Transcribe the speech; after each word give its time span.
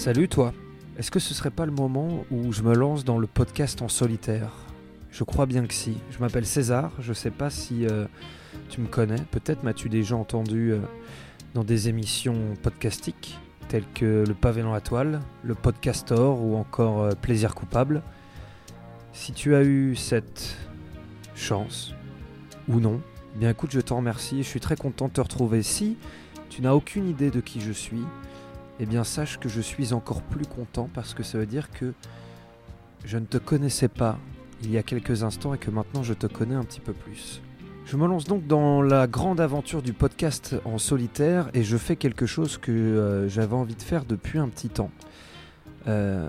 Salut 0.00 0.28
toi, 0.28 0.54
est-ce 0.96 1.10
que 1.10 1.18
ce 1.18 1.34
serait 1.34 1.50
pas 1.50 1.66
le 1.66 1.72
moment 1.72 2.24
où 2.30 2.54
je 2.54 2.62
me 2.62 2.74
lance 2.74 3.04
dans 3.04 3.18
le 3.18 3.26
podcast 3.26 3.82
en 3.82 3.90
solitaire? 3.90 4.50
Je 5.10 5.24
crois 5.24 5.44
bien 5.44 5.66
que 5.66 5.74
si. 5.74 5.98
Je 6.10 6.20
m'appelle 6.20 6.46
César, 6.46 6.90
je 7.00 7.12
sais 7.12 7.30
pas 7.30 7.50
si 7.50 7.84
euh, 7.84 8.06
tu 8.70 8.80
me 8.80 8.86
connais, 8.86 9.20
peut-être 9.30 9.62
m'as-tu 9.62 9.90
déjà 9.90 10.16
entendu 10.16 10.72
euh, 10.72 10.78
dans 11.52 11.64
des 11.64 11.90
émissions 11.90 12.54
podcastiques 12.62 13.38
telles 13.68 13.84
que 13.92 14.24
Le 14.26 14.32
Pavé 14.32 14.62
dans 14.62 14.72
la 14.72 14.80
Toile, 14.80 15.20
Le 15.42 15.54
Podcastor 15.54 16.42
ou 16.42 16.56
encore 16.56 17.02
euh, 17.02 17.10
Plaisir 17.10 17.54
Coupable. 17.54 18.02
Si 19.12 19.32
tu 19.32 19.54
as 19.54 19.64
eu 19.64 19.96
cette 19.96 20.56
chance 21.34 21.92
ou 22.68 22.80
non, 22.80 23.02
eh 23.34 23.40
bien 23.40 23.50
écoute, 23.50 23.70
je 23.70 23.80
t'en 23.80 23.98
remercie 23.98 24.42
je 24.42 24.48
suis 24.48 24.60
très 24.60 24.76
content 24.76 25.08
de 25.08 25.12
te 25.12 25.20
retrouver. 25.20 25.62
Si 25.62 25.98
tu 26.48 26.62
n'as 26.62 26.72
aucune 26.72 27.06
idée 27.06 27.30
de 27.30 27.42
qui 27.42 27.60
je 27.60 27.72
suis, 27.72 28.02
eh 28.80 28.86
bien 28.86 29.04
sache 29.04 29.38
que 29.38 29.48
je 29.48 29.60
suis 29.60 29.92
encore 29.92 30.22
plus 30.22 30.46
content 30.46 30.88
parce 30.92 31.14
que 31.14 31.22
ça 31.22 31.38
veut 31.38 31.46
dire 31.46 31.70
que 31.70 31.92
je 33.04 33.18
ne 33.18 33.26
te 33.26 33.36
connaissais 33.36 33.88
pas 33.88 34.18
il 34.62 34.70
y 34.70 34.78
a 34.78 34.82
quelques 34.82 35.22
instants 35.22 35.54
et 35.54 35.58
que 35.58 35.70
maintenant 35.70 36.02
je 36.02 36.14
te 36.14 36.26
connais 36.26 36.54
un 36.54 36.64
petit 36.64 36.80
peu 36.80 36.92
plus. 36.92 37.42
Je 37.84 37.96
me 37.96 38.06
lance 38.06 38.24
donc 38.24 38.46
dans 38.46 38.82
la 38.82 39.06
grande 39.06 39.40
aventure 39.40 39.82
du 39.82 39.92
podcast 39.92 40.56
en 40.64 40.78
solitaire 40.78 41.50
et 41.54 41.62
je 41.62 41.76
fais 41.76 41.96
quelque 41.96 42.24
chose 42.24 42.56
que 42.56 42.70
euh, 42.70 43.28
j'avais 43.28 43.54
envie 43.54 43.74
de 43.74 43.82
faire 43.82 44.04
depuis 44.04 44.38
un 44.38 44.48
petit 44.48 44.68
temps. 44.68 44.90
Euh, 45.86 46.28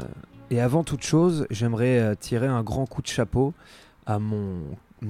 et 0.50 0.60
avant 0.60 0.84
toute 0.84 1.04
chose, 1.04 1.48
j'aimerais 1.52 2.00
euh, 2.00 2.16
tirer 2.16 2.48
un 2.48 2.64
grand 2.64 2.86
coup 2.86 3.02
de 3.02 3.08
chapeau 3.08 3.54
à 4.06 4.20
mon 4.20 4.60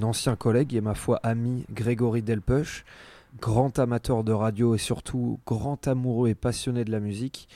ancien 0.01 0.35
collègue 0.35 0.75
et 0.75 0.81
ma 0.81 0.93
foi 0.93 1.19
ami 1.23 1.65
Grégory 1.71 2.21
Delpeuch, 2.21 2.85
grand 3.39 3.77
amateur 3.79 4.23
de 4.23 4.31
radio 4.31 4.75
et 4.75 4.77
surtout 4.77 5.39
grand 5.45 5.87
amoureux 5.87 6.29
et 6.29 6.35
passionné 6.35 6.83
de 6.83 6.91
la 6.91 6.99
musique, 6.99 7.47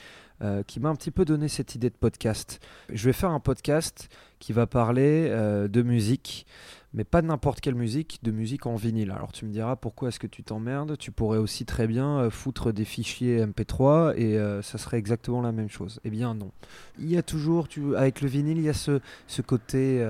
euh, 0.41 0.63
qui 0.63 0.81
m'a 0.81 0.89
un 0.89 0.95
petit 0.95 1.11
peu 1.11 1.23
donné 1.23 1.47
cette 1.47 1.75
idée 1.75 1.89
de 1.89 1.95
podcast. 1.95 2.59
Je 2.91 3.05
vais 3.05 3.13
faire 3.13 3.31
un 3.31 3.39
podcast 3.39 4.09
qui 4.39 4.51
va 4.51 4.67
parler 4.67 5.27
euh, 5.29 5.69
de 5.69 5.81
musique, 5.81 6.45
mais 6.93 7.05
pas 7.05 7.21
de 7.21 7.27
n'importe 7.27 7.61
quelle 7.61 7.75
musique, 7.75 8.19
de 8.21 8.31
musique 8.31 8.65
en 8.65 8.75
vinyle. 8.75 9.11
Alors 9.11 9.31
tu 9.31 9.45
me 9.45 9.51
diras 9.51 9.77
pourquoi 9.77 10.09
est-ce 10.09 10.19
que 10.19 10.27
tu 10.27 10.43
t'emmerdes? 10.43 10.97
Tu 10.97 11.13
pourrais 11.13 11.37
aussi 11.37 11.63
très 11.63 11.87
bien 11.87 12.19
euh, 12.19 12.29
foutre 12.29 12.73
des 12.73 12.83
fichiers 12.83 13.45
MP3 13.45 14.17
et 14.17 14.37
ça 14.61 14.77
serait 14.77 14.97
exactement 14.97 15.41
la 15.41 15.53
même 15.53 15.69
chose. 15.69 16.01
Eh 16.03 16.09
bien 16.09 16.33
non. 16.33 16.51
Il 16.99 17.09
y 17.09 17.17
a 17.17 17.23
toujours, 17.23 17.69
tu, 17.69 17.95
avec 17.95 18.19
le 18.19 18.27
vinyle, 18.27 18.57
il 18.57 18.65
y 18.65 18.69
a 18.69 18.73
ce, 18.73 18.99
ce 19.27 19.41
côté, 19.41 20.05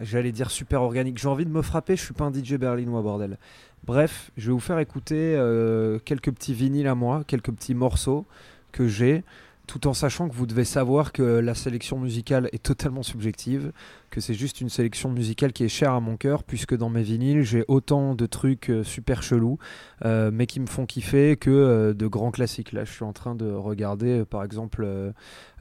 j'allais 0.00 0.32
dire 0.32 0.50
super 0.50 0.82
organique. 0.82 1.16
J'ai 1.16 1.28
envie 1.28 1.46
de 1.46 1.50
me 1.50 1.62
frapper, 1.62 1.96
je 1.96 2.02
suis 2.02 2.14
pas 2.14 2.24
un 2.24 2.32
DJ 2.32 2.54
berlinois 2.56 3.00
bordel. 3.00 3.38
Bref, 3.84 4.30
je 4.36 4.48
vais 4.48 4.52
vous 4.52 4.60
faire 4.60 4.78
écouter 4.78 5.34
euh, 5.36 5.98
quelques 6.04 6.30
petits 6.32 6.52
vinyles 6.52 6.86
à 6.86 6.94
moi, 6.94 7.24
quelques 7.26 7.50
petits 7.50 7.74
morceaux 7.74 8.26
que 8.72 8.86
j'ai, 8.86 9.24
tout 9.66 9.86
en 9.86 9.94
sachant 9.94 10.28
que 10.28 10.34
vous 10.34 10.46
devez 10.46 10.64
savoir 10.64 11.12
que 11.12 11.22
la 11.22 11.54
sélection 11.54 11.98
musicale 11.98 12.50
est 12.52 12.62
totalement 12.62 13.02
subjective, 13.02 13.72
que 14.10 14.20
c'est 14.20 14.34
juste 14.34 14.60
une 14.60 14.68
sélection 14.68 15.10
musicale 15.10 15.54
qui 15.54 15.64
est 15.64 15.68
chère 15.68 15.92
à 15.92 16.00
mon 16.00 16.18
cœur, 16.18 16.44
puisque 16.44 16.76
dans 16.76 16.90
mes 16.90 17.02
vinyles, 17.02 17.42
j'ai 17.42 17.64
autant 17.68 18.14
de 18.14 18.26
trucs 18.26 18.68
euh, 18.68 18.84
super 18.84 19.22
chelous, 19.22 19.58
euh, 20.04 20.30
mais 20.30 20.46
qui 20.46 20.60
me 20.60 20.66
font 20.66 20.84
kiffer, 20.84 21.38
que 21.38 21.92
de 21.92 22.06
grands 22.06 22.32
classiques. 22.32 22.72
Là, 22.72 22.84
je 22.84 22.92
suis 22.92 23.04
en 23.04 23.14
train 23.14 23.34
de 23.34 23.50
regarder, 23.50 24.26
par 24.26 24.44
exemple, 24.44 24.86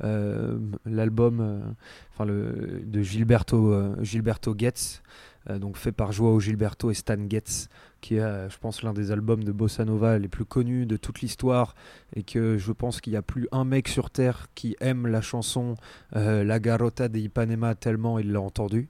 l'album 0.02 1.76
de 2.20 3.02
Gilberto, 3.02 4.04
Gilberto 4.04 4.56
Getz, 4.58 5.02
donc 5.50 5.78
fait 5.78 5.94
par 5.94 6.12
Joao 6.12 6.40
Gilberto 6.40 6.92
et 6.92 6.94
Stan 6.94 7.18
Getz, 7.30 7.70
qui 8.02 8.16
est, 8.16 8.22
euh, 8.22 8.50
je 8.50 8.58
pense, 8.58 8.84
l'un 8.84 8.94
des 8.94 9.12
albums 9.12 9.44
de 9.44 9.52
bossa 9.52 9.86
nova 9.86 10.18
les 10.18 10.28
plus 10.28 10.46
connus 10.46 10.86
de 10.86 10.98
toute 10.98 11.22
l'histoire, 11.22 11.76
et 12.16 12.24
que 12.24 12.58
je 12.58 12.72
pense 12.72 13.02
qu'il 13.02 13.12
n'y 13.12 13.18
a 13.18 13.22
plus 13.22 13.48
un 13.52 13.66
mec 13.66 13.88
sur 13.88 14.10
Terre 14.10 14.48
qui 14.56 14.76
aime 14.80 15.08
la 15.08 15.22
chanson 15.22 15.76
euh, 16.16 16.44
La 16.44 16.60
Garota 16.60 17.08
de 17.08 17.20
Ipanema 17.20 17.76
tellement 17.76 18.20
il 18.20 18.32
l'a 18.32 18.42
entendue. 18.42 18.90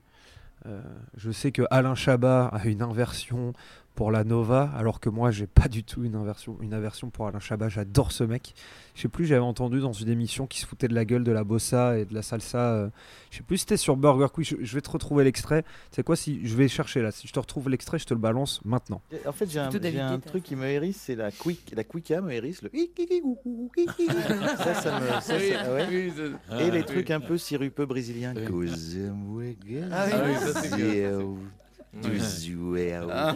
Euh, 0.65 0.81
je 1.15 1.31
sais 1.31 1.51
que 1.51 1.61
Alain 1.71 1.95
Chabat 1.95 2.47
a 2.47 2.67
une 2.67 2.81
inversion 2.81 3.53
pour 3.99 4.11
la 4.11 4.23
Nova, 4.23 4.71
alors 4.77 5.01
que 5.01 5.09
moi 5.09 5.29
j'ai 5.29 5.45
pas 5.45 5.67
du 5.67 5.83
tout 5.83 6.05
une 6.05 6.15
inversion, 6.15 6.55
une 6.61 6.73
aversion 6.73 7.09
pour 7.09 7.27
Alain 7.27 7.41
Chabat. 7.41 7.67
J'adore 7.67 8.13
ce 8.13 8.23
mec. 8.23 8.53
Je 8.95 9.01
sais 9.01 9.09
plus, 9.09 9.25
j'avais 9.25 9.41
entendu 9.41 9.81
dans 9.81 9.91
une 9.91 10.07
émission 10.07 10.47
qui 10.47 10.61
se 10.61 10.65
foutait 10.65 10.87
de 10.87 10.95
la 10.95 11.03
gueule 11.03 11.25
de 11.25 11.33
la 11.33 11.43
bossa 11.43 11.97
et 11.97 12.05
de 12.05 12.13
la 12.13 12.21
salsa. 12.21 12.75
euh, 12.75 12.89
je 13.29 13.39
sais 13.39 13.43
plus 13.43 13.57
si 13.57 13.61
c'était 13.63 13.75
sur 13.75 13.97
Burger 13.97 14.27
Quiz. 14.33 14.47
Je, 14.47 14.55
je 14.61 14.73
vais 14.73 14.79
te 14.79 14.89
retrouver 14.89 15.25
l'extrait. 15.25 15.65
C'est 15.91 16.03
quoi 16.03 16.15
si 16.15 16.47
je 16.47 16.55
vais 16.55 16.69
chercher 16.69 17.01
là 17.01 17.11
Si 17.11 17.27
je 17.27 17.33
te 17.33 17.39
retrouve 17.39 17.67
l'extrait, 17.67 17.99
je 17.99 18.05
te 18.05 18.13
le 18.13 18.21
balance 18.21 18.61
maintenant. 18.63 19.01
En 19.27 19.33
fait, 19.33 19.51
j'ai 19.51 19.59
un, 19.59 20.19
truc 20.19 20.43
qui 20.43 20.55
me 20.55 20.65
hérisse, 20.65 21.01
c'est 21.01 21.15
la 21.15 21.31
quick, 21.31 21.73
la 21.75 21.83
quicka 21.83 22.21
me 22.21 22.31
hérisse, 22.31 22.61
le 22.61 22.69
ça, 22.69 24.75
ça 24.75 24.99
me, 25.01 25.07
ça, 25.07 25.21
ça- 25.21 25.33
ah 25.65 25.73
ouais. 25.73 26.07
Et 26.61 26.71
les 26.71 26.83
trucs 26.83 27.11
un 27.11 27.19
peu 27.19 27.37
sirupeux 27.37 27.85
brésiliens. 27.85 28.33
Ah 29.91 29.91
ah 29.91 30.07
oui, 30.25 30.53
ça, 30.53 30.61
Ah. 33.11 33.35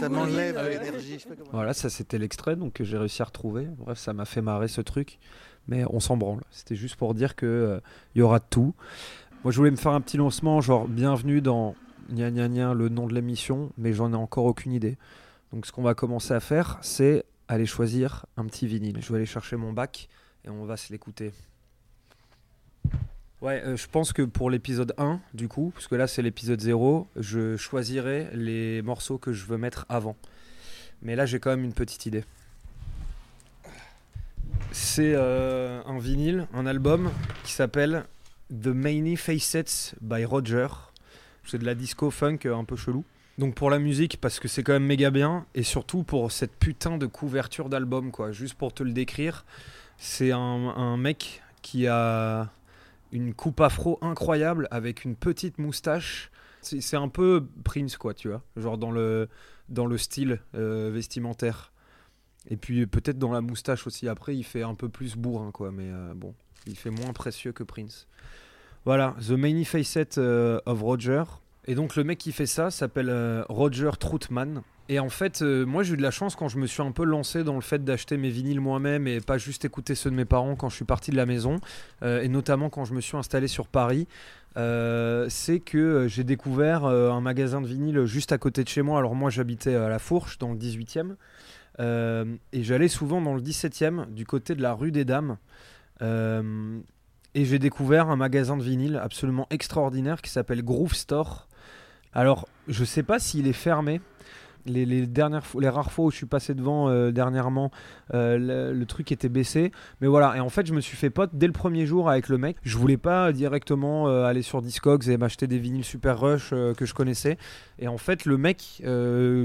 Ça, 0.00 0.08
m'enlève 0.08 0.68
l'énergie. 0.68 1.24
Voilà, 1.52 1.72
ça 1.72 1.88
c'était 1.88 2.18
l'extrait 2.18 2.56
donc 2.56 2.74
que 2.74 2.84
j'ai 2.84 2.98
réussi 2.98 3.22
à 3.22 3.26
retrouver. 3.26 3.68
Bref, 3.78 3.98
ça 3.98 4.12
m'a 4.12 4.24
fait 4.24 4.42
marrer 4.42 4.68
ce 4.68 4.80
truc, 4.80 5.18
mais 5.68 5.84
on 5.90 6.00
s'en 6.00 6.16
branle. 6.16 6.42
C'était 6.50 6.76
juste 6.76 6.96
pour 6.96 7.14
dire 7.14 7.36
que 7.36 7.46
euh, 7.46 7.80
il 8.14 8.18
y 8.18 8.22
aura 8.22 8.40
tout. 8.40 8.74
Moi, 9.44 9.52
je 9.52 9.58
voulais 9.58 9.70
me 9.70 9.76
faire 9.76 9.92
un 9.92 10.00
petit 10.00 10.16
lancement, 10.16 10.60
genre 10.60 10.88
bienvenue 10.88 11.40
dans 11.40 11.74
gna 12.10 12.30
gna 12.30 12.48
gna, 12.48 12.74
le 12.74 12.88
nom 12.88 13.06
de 13.06 13.14
l'émission, 13.14 13.70
mais 13.78 13.92
j'en 13.92 14.12
ai 14.12 14.16
encore 14.16 14.46
aucune 14.46 14.72
idée. 14.72 14.96
Donc, 15.52 15.66
ce 15.66 15.72
qu'on 15.72 15.82
va 15.82 15.94
commencer 15.94 16.34
à 16.34 16.40
faire, 16.40 16.78
c'est 16.82 17.24
aller 17.46 17.66
choisir 17.66 18.26
un 18.36 18.46
petit 18.46 18.66
vinyle. 18.66 18.98
Je 19.00 19.12
vais 19.12 19.18
aller 19.18 19.26
chercher 19.26 19.56
mon 19.56 19.72
bac 19.72 20.08
et 20.44 20.50
on 20.50 20.64
va 20.64 20.76
se 20.76 20.92
l'écouter. 20.92 21.32
Ouais, 23.44 23.62
euh, 23.66 23.76
je 23.76 23.86
pense 23.86 24.14
que 24.14 24.22
pour 24.22 24.48
l'épisode 24.48 24.94
1, 24.96 25.20
du 25.34 25.48
coup, 25.48 25.70
parce 25.74 25.86
que 25.86 25.94
là 25.94 26.06
c'est 26.06 26.22
l'épisode 26.22 26.62
0, 26.62 27.06
je 27.14 27.58
choisirai 27.58 28.28
les 28.32 28.80
morceaux 28.80 29.18
que 29.18 29.34
je 29.34 29.44
veux 29.44 29.58
mettre 29.58 29.84
avant. 29.90 30.16
Mais 31.02 31.14
là 31.14 31.26
j'ai 31.26 31.40
quand 31.40 31.50
même 31.50 31.62
une 31.62 31.74
petite 31.74 32.06
idée. 32.06 32.24
C'est 34.72 35.12
euh, 35.14 35.82
un 35.84 35.98
vinyle, 35.98 36.48
un 36.54 36.64
album 36.64 37.10
qui 37.44 37.52
s'appelle 37.52 38.04
The 38.48 38.68
Many 38.68 39.14
Facets 39.14 39.94
by 40.00 40.24
Roger. 40.24 40.68
C'est 41.44 41.58
de 41.58 41.66
la 41.66 41.74
disco 41.74 42.10
funk 42.10 42.38
euh, 42.46 42.56
un 42.56 42.64
peu 42.64 42.76
chelou. 42.76 43.04
Donc 43.36 43.54
pour 43.54 43.68
la 43.68 43.78
musique, 43.78 44.18
parce 44.22 44.40
que 44.40 44.48
c'est 44.48 44.62
quand 44.62 44.72
même 44.72 44.86
méga 44.86 45.10
bien, 45.10 45.44
et 45.54 45.64
surtout 45.64 46.02
pour 46.02 46.32
cette 46.32 46.56
putain 46.56 46.96
de 46.96 47.04
couverture 47.04 47.68
d'album, 47.68 48.10
quoi. 48.10 48.32
Juste 48.32 48.54
pour 48.54 48.72
te 48.72 48.82
le 48.82 48.92
décrire, 48.92 49.44
c'est 49.98 50.32
un, 50.32 50.38
un 50.38 50.96
mec 50.96 51.42
qui 51.60 51.86
a 51.86 52.50
une 53.14 53.32
coupe 53.32 53.60
afro 53.60 53.98
incroyable 54.02 54.68
avec 54.70 55.04
une 55.04 55.14
petite 55.14 55.58
moustache. 55.58 56.30
C'est 56.60 56.96
un 56.96 57.08
peu 57.08 57.46
Prince, 57.62 57.96
quoi, 57.96 58.12
tu 58.14 58.28
vois. 58.28 58.42
Genre 58.56 58.76
dans 58.76 58.90
le, 58.90 59.28
dans 59.68 59.86
le 59.86 59.98
style 59.98 60.40
euh, 60.54 60.90
vestimentaire. 60.92 61.72
Et 62.48 62.56
puis 62.56 62.86
peut-être 62.86 63.18
dans 63.18 63.32
la 63.32 63.40
moustache 63.40 63.86
aussi. 63.86 64.08
Après, 64.08 64.34
il 64.36 64.42
fait 64.42 64.62
un 64.62 64.74
peu 64.74 64.88
plus 64.88 65.16
bourrin, 65.16 65.50
quoi. 65.52 65.70
Mais 65.70 65.90
euh, 65.90 66.12
bon, 66.14 66.34
il 66.66 66.76
fait 66.76 66.90
moins 66.90 67.12
précieux 67.12 67.52
que 67.52 67.62
Prince. 67.62 68.06
Voilà, 68.84 69.14
The 69.20 69.30
Many 69.30 69.64
Facets 69.64 70.18
euh, 70.18 70.60
of 70.66 70.82
Roger. 70.82 71.22
Et 71.66 71.74
donc 71.74 71.96
le 71.96 72.04
mec 72.04 72.18
qui 72.18 72.32
fait 72.32 72.46
ça 72.46 72.70
s'appelle 72.70 73.08
euh, 73.08 73.44
Roger 73.48 73.90
Troutman. 73.98 74.62
Et 74.90 74.98
en 74.98 75.08
fait, 75.08 75.40
euh, 75.40 75.64
moi 75.64 75.82
j'ai 75.82 75.94
eu 75.94 75.96
de 75.96 76.02
la 76.02 76.10
chance 76.10 76.36
quand 76.36 76.48
je 76.48 76.58
me 76.58 76.66
suis 76.66 76.82
un 76.82 76.92
peu 76.92 77.04
lancé 77.04 77.42
dans 77.42 77.54
le 77.54 77.62
fait 77.62 77.82
d'acheter 77.82 78.18
mes 78.18 78.28
vinyles 78.28 78.60
moi-même 78.60 79.06
et 79.06 79.20
pas 79.20 79.38
juste 79.38 79.64
écouter 79.64 79.94
ceux 79.94 80.10
de 80.10 80.14
mes 80.14 80.26
parents 80.26 80.56
quand 80.56 80.68
je 80.68 80.76
suis 80.76 80.84
parti 80.84 81.10
de 81.10 81.16
la 81.16 81.24
maison, 81.24 81.58
euh, 82.02 82.20
et 82.20 82.28
notamment 82.28 82.68
quand 82.68 82.84
je 82.84 82.92
me 82.92 83.00
suis 83.00 83.16
installé 83.16 83.48
sur 83.48 83.66
Paris. 83.66 84.06
c'est 84.56 85.60
que 85.64 86.06
j'ai 86.06 86.22
découvert 86.22 86.84
un 86.84 87.20
magasin 87.20 87.62
de 87.62 87.66
vinyle 87.66 88.04
juste 88.04 88.30
à 88.30 88.38
côté 88.38 88.62
de 88.62 88.68
chez 88.68 88.82
moi. 88.82 88.98
Alors 88.98 89.14
moi 89.14 89.30
j'habitais 89.30 89.74
à 89.74 89.88
La 89.88 89.98
Fourche 89.98 90.38
dans 90.38 90.52
le 90.52 90.58
18e 90.58 91.16
euh, 91.80 92.36
et 92.52 92.62
j'allais 92.62 92.88
souvent 92.88 93.20
dans 93.22 93.34
le 93.34 93.40
17e 93.40 94.12
du 94.12 94.26
côté 94.26 94.54
de 94.54 94.62
la 94.62 94.74
rue 94.74 94.92
des 94.92 95.06
Dames. 95.06 95.38
Et 97.36 97.44
j'ai 97.44 97.58
découvert 97.58 98.10
un 98.10 98.16
magasin 98.16 98.56
de 98.56 98.62
vinyle 98.62 98.96
absolument 99.02 99.48
extraordinaire 99.50 100.22
qui 100.22 100.30
s'appelle 100.30 100.62
Groove 100.62 100.94
Store. 100.94 101.48
Alors, 102.14 102.48
je 102.68 102.84
sais 102.84 103.02
pas 103.02 103.18
s'il 103.18 103.48
est 103.48 103.52
fermé, 103.52 104.00
les, 104.66 105.06
dernières 105.06 105.44
les 105.58 105.68
rares 105.68 105.92
fois 105.92 106.06
où 106.06 106.10
je 106.10 106.16
suis 106.16 106.26
passé 106.26 106.54
devant 106.54 106.88
euh, 106.88 107.10
dernièrement, 107.10 107.70
euh, 108.14 108.72
le, 108.72 108.86
truc 108.86 109.12
était 109.12 109.28
baissé. 109.28 109.72
Mais 110.00 110.06
voilà, 110.06 110.36
et 110.36 110.40
en 110.40 110.48
fait, 110.48 110.66
je 110.66 110.72
me 110.72 110.80
suis 110.80 110.96
fait 110.96 111.10
pote 111.10 111.30
dès 111.34 111.46
le 111.46 111.52
premier 111.52 111.86
jour 111.86 112.08
avec 112.08 112.28
le 112.28 112.38
mec. 112.38 112.56
Je 112.62 112.78
voulais 112.78 112.96
pas 112.96 113.32
directement 113.32 114.08
euh, 114.08 114.24
aller 114.24 114.42
sur 114.42 114.62
Discogs 114.62 115.08
et 115.08 115.16
m'acheter 115.16 115.46
des 115.46 115.58
vinyles 115.58 115.84
Super 115.84 116.18
Rush 116.18 116.50
que 116.50 116.86
je 116.86 116.94
connaissais. 116.94 117.36
Et 117.78 117.88
en 117.88 117.98
fait, 117.98 118.24
le 118.24 118.38
mec 118.38 118.82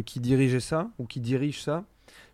qui 0.06 0.20
dirigeait 0.20 0.60
ça, 0.60 0.90
ou 1.00 1.06
qui 1.06 1.20
dirige 1.20 1.62
ça, 1.62 1.84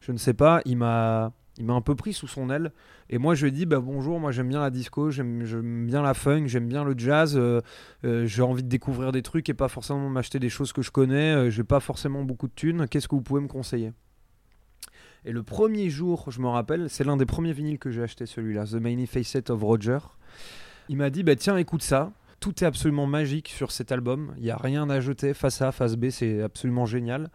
je 0.02 0.12
ne 0.12 0.18
sais 0.18 0.34
pas. 0.34 0.62
Il 0.66 0.78
m'a 0.78 1.32
un 1.60 1.82
peu 1.82 1.96
pris 1.96 2.14
sous 2.14 2.28
son 2.28 2.50
aile 2.50 2.72
et 3.10 3.18
moi 3.18 3.36
je 3.36 3.48
dit 3.48 3.66
bah 3.66 3.80
bonjour 3.80 4.20
moi 4.20 4.32
j'aime 4.32 4.50
bien 4.50 4.60
la 4.60 4.72
disco 4.72 5.12
j'aime 5.12 5.86
bien 5.86 6.02
la 6.02 6.14
funk 6.14 6.48
j'aime 6.48 6.68
bien 6.68 6.84
le 6.84 6.96
jazz 6.98 7.38
euh, 7.38 7.62
euh, 8.04 8.26
j'ai 8.26 8.42
envie 8.42 8.64
de 8.64 8.68
découvrir 8.68 9.12
des 9.12 9.22
trucs 9.22 9.48
et 9.48 9.54
pas 9.54 9.68
forcément 9.68 10.10
m'acheter 10.10 10.40
des 10.40 10.50
choses 10.50 10.74
que 10.74 10.82
je 10.82 10.92
connais 10.92 11.34
euh, 11.36 11.50
j'ai 11.50 11.64
pas 11.64 11.80
forcément 11.80 12.24
beaucoup 12.24 12.48
de 12.48 12.54
thunes. 12.54 12.88
Qu'est-ce 12.88 13.08
que 13.08 13.16
vous 13.16 13.22
pouvez 13.22 13.42
me 13.42 13.48
conseiller? 13.48 13.94
Et 15.24 15.32
le 15.32 15.44
premier 15.44 15.90
jour 15.90 16.32
je 16.32 16.42
me 16.42 16.48
rappelle 16.48 16.90
c'est 16.90 17.04
l'un 17.04 17.18
des 17.18 17.28
premiers 17.28 17.54
vinyles 17.54 17.78
que 17.78 17.92
j'ai 17.92 18.02
acheté 18.02 18.26
celui-là 18.26 18.66
The 18.66 18.76
Many 18.76 19.06
Facets 19.06 19.52
of 19.52 19.62
Roger. 19.62 20.00
Il 20.90 20.98
m'a 20.98 21.10
dit 21.10 21.24
bah 21.24 21.36
tiens 21.36 21.58
écoute 21.58 21.84
ça. 21.84 22.12
Tout 22.40 22.64
est 22.64 22.68
absolument 22.68 23.08
magique 23.08 23.48
sur 23.48 23.72
cet 23.72 23.92
album. 23.92 24.36
Il 24.38 24.46
y 24.46 24.52
a 24.52 24.58
rien 24.58 24.90
à 24.90 25.00
jeter. 25.00 25.34
Face 25.34 25.62
A 25.62 25.72
face 25.72 25.96
B 25.96 26.10
c'est 26.10 26.42
absolument 26.42 26.86
génial. 26.86 27.30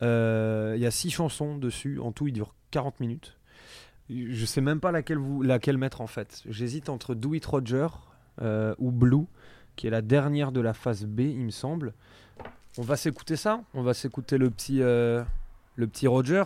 Il 0.00 0.78
y 0.78 0.86
a 0.86 0.90
six 0.90 1.10
chansons 1.10 1.56
dessus. 1.56 2.00
En 2.00 2.12
tout 2.12 2.28
il 2.28 2.32
dure 2.32 2.54
40 2.70 3.00
minutes 3.00 3.36
je 4.30 4.44
sais 4.46 4.60
même 4.60 4.80
pas 4.80 4.92
laquelle, 4.92 5.18
vous, 5.18 5.42
laquelle 5.42 5.78
mettre 5.78 6.00
en 6.00 6.06
fait. 6.06 6.42
J'hésite 6.48 6.88
entre 6.88 7.14
Do 7.14 7.34
It 7.34 7.44
Roger 7.44 7.88
euh, 8.40 8.74
ou 8.78 8.90
Blue, 8.90 9.26
qui 9.76 9.86
est 9.86 9.90
la 9.90 10.02
dernière 10.02 10.52
de 10.52 10.60
la 10.60 10.74
phase 10.74 11.04
B, 11.04 11.20
il 11.20 11.40
me 11.40 11.50
semble. 11.50 11.94
On 12.78 12.82
va 12.82 12.96
s'écouter 12.96 13.36
ça? 13.36 13.62
On 13.74 13.82
va 13.82 13.94
s'écouter 13.94 14.38
le 14.38 14.50
petit, 14.50 14.82
euh, 14.82 15.22
le 15.76 15.86
petit 15.86 16.06
Roger? 16.06 16.44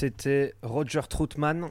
C'était 0.00 0.54
Roger 0.62 1.02
Troutman 1.10 1.68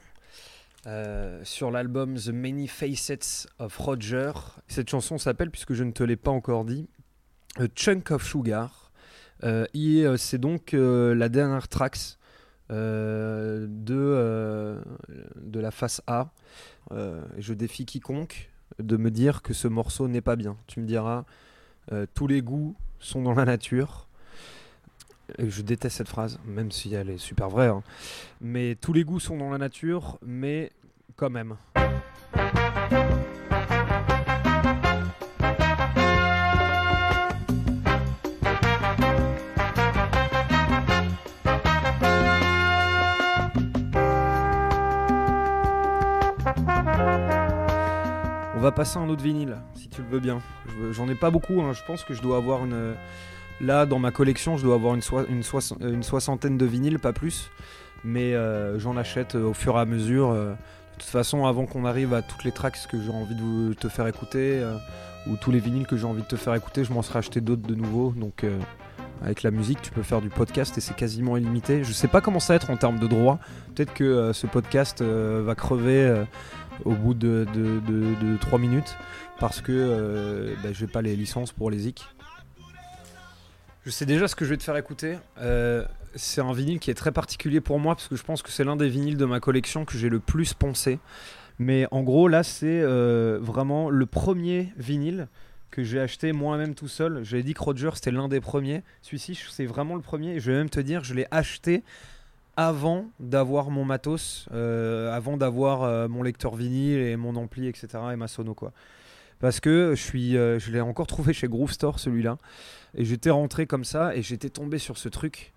euh, 0.85 1.41
sur 1.43 1.71
l'album 1.71 2.15
The 2.15 2.27
Many 2.27 2.67
Facets 2.67 3.47
of 3.57 3.75
Roger. 3.77 4.33
Cette 4.67 4.87
chanson 4.87 5.17
s'appelle, 5.17 5.49
puisque 5.49 5.73
je 5.73 5.83
ne 5.83 5.91
te 5.91 6.03
l'ai 6.03 6.15
pas 6.15 6.29
encore 6.29 6.63
dit, 6.63 6.87
A 7.55 7.65
Chunk 7.75 8.11
of 8.11 8.23
Sugar. 8.23 8.91
Euh, 9.43 9.65
et 9.73 10.05
euh, 10.05 10.15
c'est 10.15 10.37
donc 10.37 10.73
la 10.73 11.27
dernière 11.27 11.67
tracks 11.69 12.19
euh, 12.69 13.65
de, 13.67 14.79
la 15.59 15.71
face 15.71 16.03
A. 16.05 16.29
Je 16.91 17.53
défie 17.55 17.87
quiconque 17.87 18.51
de 18.77 18.95
me 18.95 19.09
dire 19.09 19.41
que 19.41 19.55
ce 19.55 19.67
morceau 19.67 20.07
n'est 20.07 20.21
pas 20.21 20.35
bien. 20.35 20.55
Tu 20.67 20.81
me 20.81 20.85
diras, 20.85 21.25
tous 22.13 22.27
les 22.27 22.43
goûts 22.43 22.75
sont 22.99 23.23
dans 23.23 23.33
la 23.33 23.45
nature. 23.45 24.07
Et 25.37 25.49
je 25.49 25.61
déteste 25.61 25.97
cette 25.97 26.09
phrase, 26.09 26.39
même 26.45 26.71
si 26.71 26.93
elle 26.93 27.09
est 27.09 27.17
super 27.17 27.49
vraie. 27.49 27.67
hein. 27.67 27.83
Mais 28.41 28.75
tous 28.75 28.93
les 28.93 29.03
goûts 29.03 29.19
sont 29.19 29.37
dans 29.37 29.49
la 29.49 29.57
nature, 29.57 30.17
mais 30.25 30.71
quand 31.15 31.29
même. 31.29 31.55
On 48.55 48.61
va 48.61 48.71
passer 48.73 48.99
à 48.99 49.01
un 49.01 49.07
autre 49.07 49.23
vinyle, 49.23 49.57
si 49.73 49.87
tu 49.87 50.01
le 50.01 50.09
veux 50.09 50.19
bien. 50.19 50.41
J'en 50.91 51.07
ai 51.07 51.15
pas 51.15 51.31
beaucoup, 51.31 51.61
hein. 51.61 51.71
je 51.71 51.81
pense 51.85 52.03
que 52.03 52.13
je 52.13 52.21
dois 52.21 52.35
avoir 52.37 52.65
une... 52.65 52.93
Là, 53.61 53.85
dans 53.85 53.99
ma 53.99 54.11
collection, 54.11 54.57
je 54.57 54.63
dois 54.63 54.75
avoir 54.75 54.95
une, 54.95 55.01
une 55.81 56.03
soixantaine 56.03 56.57
de 56.57 56.65
vinyles, 56.65 56.99
pas 56.99 57.13
plus. 57.13 57.49
Mais 58.05 58.33
euh, 58.33 58.79
j'en 58.79 58.95
achète 58.95 59.35
euh, 59.35 59.49
au 59.49 59.53
fur 59.53 59.75
et 59.75 59.79
à 59.79 59.85
mesure. 59.85 60.29
euh. 60.31 60.51
de 60.51 61.01
toute 61.01 61.09
façon, 61.09 61.45
avant 61.45 61.65
qu'on 61.65 61.83
arrive 61.85 62.13
à 62.13 62.21
toutes 62.21 62.43
les 62.45 62.51
tracks 62.51 62.77
que 62.89 63.01
j'ai 63.01 63.09
envie 63.11 63.35
de 63.35 63.73
te 63.73 63.89
faire 63.89 64.07
écouter, 64.07 64.59
euh, 64.61 64.77
ou 65.27 65.35
tous 65.35 65.51
les 65.51 65.59
vinyles 65.59 65.85
que 65.85 65.97
j'ai 65.97 66.05
envie 66.05 66.21
de 66.21 66.27
te 66.27 66.37
faire 66.37 66.55
écouter, 66.55 66.85
je 66.85 66.93
m'en 66.93 67.01
serais 67.01 67.19
acheté 67.19 67.41
d'autres 67.41 67.67
de 67.67 67.75
nouveau. 67.75 68.13
Donc, 68.15 68.45
euh, 68.45 68.57
avec 69.21 69.43
la 69.43 69.51
musique, 69.51 69.81
tu 69.81 69.91
peux 69.91 70.01
faire 70.03 70.21
du 70.21 70.29
podcast 70.29 70.77
et 70.77 70.81
c'est 70.81 70.95
quasiment 70.95 71.35
illimité. 71.35 71.83
Je 71.83 71.91
sais 71.91 72.07
pas 72.07 72.21
comment 72.21 72.39
ça 72.39 72.53
va 72.53 72.55
être 72.55 72.69
en 72.69 72.77
termes 72.77 72.99
de 72.99 73.07
droits. 73.07 73.39
Peut-être 73.75 73.93
que 73.93 74.05
euh, 74.05 74.31
ce 74.31 74.47
podcast 74.47 75.01
euh, 75.01 75.41
va 75.45 75.55
crever 75.55 76.03
euh, 76.03 76.23
au 76.85 76.93
bout 76.93 77.13
de, 77.13 77.45
de, 77.53 77.81
de, 77.81 78.15
de 78.31 78.37
3 78.37 78.57
minutes 78.59 78.95
parce 79.41 79.59
que 79.59 79.73
euh, 79.73 80.53
bah, 80.63 80.69
j'ai 80.71 80.87
pas 80.87 81.01
les 81.01 81.17
licences 81.17 81.51
pour 81.51 81.69
les 81.69 81.79
zik. 81.79 82.05
Je 83.89 83.91
sais 83.95 84.05
déjà 84.05 84.27
ce 84.27 84.35
que 84.35 84.45
je 84.45 84.51
vais 84.51 84.57
te 84.57 84.63
faire 84.63 84.77
écouter. 84.77 85.17
Euh, 85.39 85.83
c'est 86.13 86.41
un 86.41 86.53
vinyle 86.53 86.77
qui 86.77 86.91
est 86.91 86.93
très 86.93 87.11
particulier 87.11 87.59
pour 87.59 87.79
moi 87.79 87.95
parce 87.95 88.07
que 88.07 88.15
je 88.15 88.21
pense 88.21 88.43
que 88.43 88.51
c'est 88.51 88.63
l'un 88.63 88.75
des 88.75 88.87
vinyles 88.87 89.17
de 89.17 89.25
ma 89.25 89.39
collection 89.39 89.83
que 89.83 89.97
j'ai 89.97 90.09
le 90.09 90.19
plus 90.19 90.53
poncé. 90.53 90.99
Mais 91.57 91.87
en 91.89 92.03
gros, 92.03 92.27
là, 92.27 92.43
c'est 92.43 92.67
euh, 92.67 93.39
vraiment 93.41 93.89
le 93.89 94.05
premier 94.05 94.71
vinyle 94.77 95.27
que 95.71 95.81
j'ai 95.81 95.99
acheté 95.99 96.33
moi-même 96.33 96.75
tout 96.75 96.87
seul. 96.87 97.23
J'avais 97.23 97.41
dit 97.41 97.55
que 97.55 97.63
Roger 97.63 97.89
c'était 97.95 98.11
l'un 98.11 98.27
des 98.27 98.41
premiers. 98.41 98.83
Celui-ci, 99.01 99.39
c'est 99.49 99.65
vraiment 99.65 99.95
le 99.95 100.01
premier. 100.01 100.39
Je 100.39 100.51
vais 100.51 100.57
même 100.59 100.69
te 100.69 100.79
dire, 100.79 101.03
je 101.03 101.15
l'ai 101.15 101.25
acheté 101.31 101.81
avant 102.57 103.07
d'avoir 103.19 103.71
mon 103.71 103.85
matos, 103.85 104.47
euh, 104.53 105.11
avant 105.11 105.35
d'avoir 105.35 106.07
mon 106.09 106.21
lecteur 106.21 106.53
vinyle 106.53 106.99
et 106.99 107.15
mon 107.15 107.35
ampli, 107.35 107.67
etc. 107.67 107.87
et 108.13 108.15
ma 108.17 108.27
sono 108.27 108.53
quoi. 108.53 108.71
Parce 109.39 109.59
que 109.59 109.95
euh, 110.37 110.59
je 110.59 110.71
l'ai 110.71 110.81
encore 110.81 111.07
trouvé 111.07 111.33
chez 111.33 111.47
Groove 111.47 111.71
Store 111.71 111.99
celui-là, 111.99 112.37
et 112.95 113.05
j'étais 113.05 113.29
rentré 113.29 113.67
comme 113.67 113.83
ça 113.85 114.15
et 114.15 114.21
j'étais 114.21 114.49
tombé 114.49 114.77
sur 114.77 114.97
ce 114.97 115.09
truc. 115.09 115.53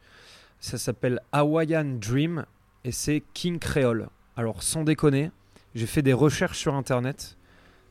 Ça 0.60 0.78
s'appelle 0.78 1.20
Hawaiian 1.32 1.96
Dream 1.98 2.46
et 2.84 2.92
c'est 2.92 3.22
King 3.34 3.58
Creole. 3.58 4.08
Alors 4.36 4.62
sans 4.62 4.84
déconner, 4.84 5.30
j'ai 5.74 5.86
fait 5.86 6.02
des 6.02 6.12
recherches 6.12 6.58
sur 6.58 6.74
internet. 6.74 7.36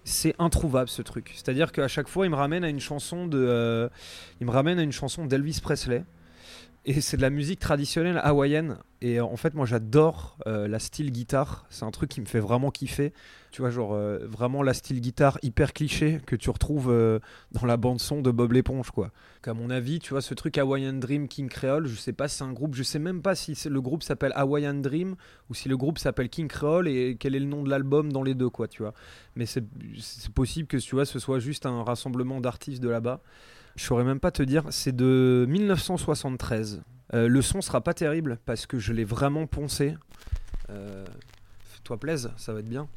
C'est 0.04 0.34
introuvable 0.40 0.90
ce 0.90 1.02
truc. 1.02 1.32
C'est-à-dire 1.36 1.72
qu'à 1.72 1.88
chaque 1.88 2.08
fois, 2.08 2.26
il 2.26 2.32
me 2.32 2.68
une 2.68 2.80
chanson 2.80 3.28
de, 3.28 3.38
euh, 3.38 3.90
il 4.40 4.48
me 4.48 4.52
ramène 4.52 4.80
à 4.80 4.84
une 4.84 4.92
chanson 4.92 5.26
d'Elvis 5.26 5.60
Presley. 5.62 6.04
Et 6.84 7.00
c'est 7.00 7.16
de 7.16 7.22
la 7.22 7.30
musique 7.30 7.60
traditionnelle 7.60 8.20
hawaïenne. 8.24 8.80
Et 9.04 9.20
en 9.20 9.38
fait, 9.38 9.54
moi, 9.54 9.68
j'adore 9.68 10.38
euh, 10.48 10.68
la 10.68 10.80
style 10.80 11.12
guitare. 11.12 11.66
C'est 11.70 11.86
un 11.86 11.92
truc 11.92 12.10
qui 12.10 12.22
me 12.22 12.26
fait 12.26 12.40
vraiment 12.40 12.72
kiffer. 12.72 13.14
Tu 13.52 13.62
vois, 13.62 13.70
genre 13.70 13.94
euh, 13.94 14.26
vraiment 14.26 14.64
la 14.64 14.74
style 14.74 15.00
guitare 15.00 15.38
hyper 15.44 15.74
cliché 15.74 16.22
que 16.26 16.36
tu 16.36 16.50
retrouves 16.50 16.90
euh, 16.90 17.20
dans 17.52 17.68
la 17.68 17.78
bande 17.78 18.00
son 18.00 18.22
de 18.24 18.32
Bob 18.32 18.54
l'éponge, 18.54 18.90
quoi. 18.90 19.12
Qu'à 19.44 19.54
mon 19.54 19.70
avis, 19.70 20.00
tu 20.00 20.12
vois, 20.12 20.22
ce 20.22 20.34
truc 20.34 20.58
Hawaiian 20.58 20.94
Dream 20.94 21.28
King 21.28 21.50
Creole, 21.50 21.86
je 21.86 21.96
sais 21.96 22.14
pas 22.14 22.28
si 22.28 22.38
c'est 22.38 22.44
un 22.46 22.54
groupe, 22.54 22.74
je 22.74 22.82
sais 22.82 23.00
même 23.00 23.22
pas 23.22 23.36
si 23.36 23.56
le 23.70 23.82
groupe 23.82 24.02
s'appelle 24.02 24.34
Hawaiian 24.36 24.74
Dream 24.74 25.16
ou 25.52 25.54
si 25.54 25.70
le 25.70 25.78
groupe 25.78 26.00
s'appelle 26.00 26.30
King 26.30 26.48
Creole 26.48 26.88
et 26.88 27.16
quel 27.20 27.36
est 27.36 27.40
le 27.40 27.46
nom 27.46 27.62
de 27.62 27.70
l'album 27.70 28.12
dans 28.12 28.24
les 28.24 28.34
deux, 28.34 28.50
quoi, 28.50 28.68
tu 28.68 28.82
vois. 28.82 28.96
Mais 29.36 29.46
c'est 29.46 29.64
possible 30.34 30.68
que 30.68 30.78
tu 30.78 30.96
vois, 30.96 31.06
ce 31.06 31.20
soit 31.20 31.40
juste 31.40 31.68
un 31.68 31.84
rassemblement 31.84 32.42
d'artistes 32.42 32.82
de 32.82 32.90
là-bas. 32.90 33.22
Je 33.76 33.84
saurais 33.84 34.04
même 34.04 34.20
pas 34.20 34.32
te 34.32 34.44
dire, 34.44 34.64
c'est 34.70 34.96
de 34.96 35.46
1973. 35.50 36.82
Euh, 37.14 37.28
le 37.28 37.42
son 37.42 37.62
sera 37.62 37.82
pas 37.82 37.94
terrible 37.94 38.40
parce 38.46 38.66
que 38.66 38.80
je 38.80 38.94
l'ai 38.94 39.04
vraiment 39.04 39.48
poncé. 39.48 39.96
Euh, 40.70 41.06
Fais-toi 41.66 41.98
plaise, 41.98 42.32
ça 42.38 42.54
va 42.54 42.60
être 42.60 42.70
bien. 42.70 42.88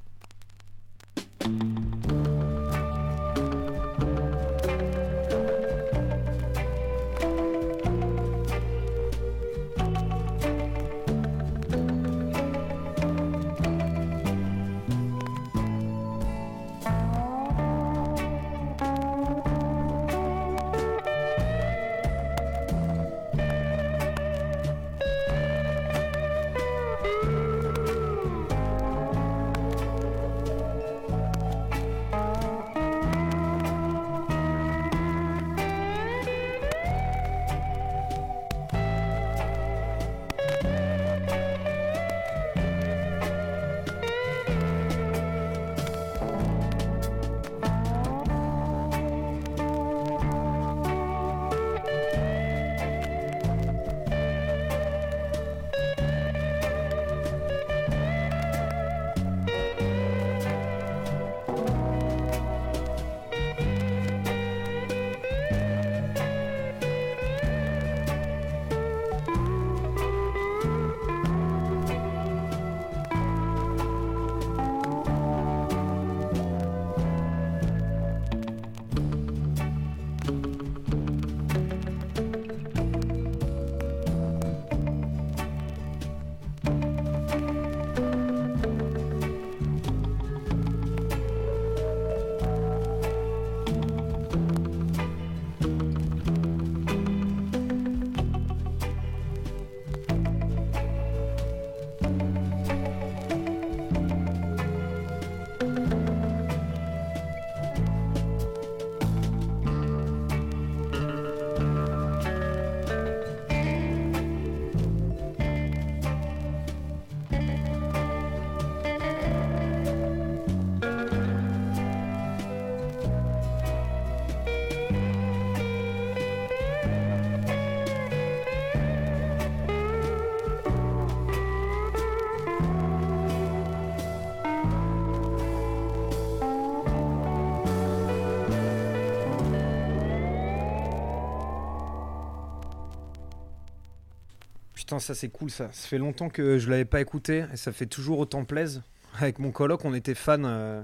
Ça 144.98 145.14
c'est 145.14 145.28
cool 145.28 145.50
ça. 145.50 145.68
Ça 145.72 145.88
fait 145.88 145.98
longtemps 145.98 146.28
que 146.28 146.58
je 146.58 146.70
l'avais 146.70 146.84
pas 146.84 147.00
écouté 147.00 147.44
et 147.52 147.56
ça 147.56 147.72
fait 147.72 147.86
toujours 147.86 148.18
autant 148.18 148.44
plaise. 148.44 148.82
Avec 149.18 149.38
mon 149.38 149.52
coloc, 149.52 149.84
on 149.84 149.94
était 149.94 150.14
fan 150.14 150.44
euh, 150.44 150.82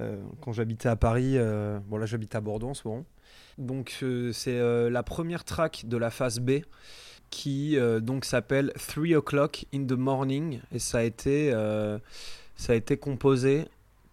euh, 0.00 0.22
quand 0.40 0.52
j'habitais 0.52 0.88
à 0.88 0.96
Paris. 0.96 1.36
euh, 1.36 1.78
bon, 1.86 1.98
là, 1.98 2.06
j'habite 2.06 2.34
à 2.34 2.40
Bordeaux 2.40 2.70
en 2.70 2.74
ce 2.74 2.86
moment. 2.88 3.04
Donc, 3.58 3.98
euh, 4.02 4.32
c'est 4.32 4.58
la 4.90 5.02
première 5.02 5.44
track 5.44 5.84
de 5.86 5.96
la 5.96 6.10
phase 6.10 6.40
B 6.40 6.62
qui 7.30 7.76
donc 8.00 8.24
s'appelle 8.24 8.72
3 8.74 9.16
o'clock 9.16 9.66
in 9.74 9.84
the 9.86 9.92
morning 9.92 10.60
et 10.70 10.78
ça 10.78 10.98
a 10.98 11.02
été, 11.02 11.50
ça 12.56 12.72
a 12.72 12.76
été 12.76 12.96
composé 12.96 13.66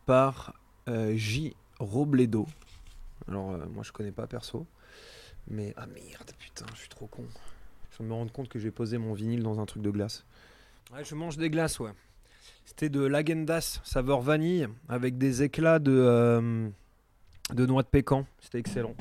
par 0.05 0.53
J. 0.87 1.55
Robledo. 1.79 2.47
Alors, 3.27 3.57
moi, 3.69 3.83
je 3.83 3.91
connais 3.91 4.11
pas 4.11 4.25
perso. 4.25 4.65
Mais 5.47 5.73
ah 5.77 5.85
merde, 5.87 6.31
putain, 6.39 6.65
je 6.73 6.79
suis 6.79 6.89
trop 6.89 7.07
con. 7.07 7.23
Je 7.97 8.03
me 8.03 8.13
rendre 8.13 8.31
compte 8.31 8.47
que 8.49 8.59
j'ai 8.59 8.71
posé 8.71 8.97
mon 8.97 9.13
vinyle 9.13 9.43
dans 9.43 9.59
un 9.59 9.65
truc 9.65 9.83
de 9.83 9.89
glace. 9.89 10.25
Ouais, 10.93 11.03
je 11.03 11.15
mange 11.15 11.37
des 11.37 11.49
glaces, 11.49 11.79
ouais. 11.79 11.91
C'était 12.65 12.89
de 12.89 13.01
l'Agendas 13.01 13.81
saveur 13.83 14.21
vanille 14.21 14.67
avec 14.87 15.17
des 15.17 15.43
éclats 15.43 15.79
de, 15.79 15.91
euh, 15.91 16.69
de 17.53 17.65
noix 17.65 17.83
de 17.83 17.87
pécan. 17.87 18.25
C'était 18.39 18.59
excellent. 18.59 18.95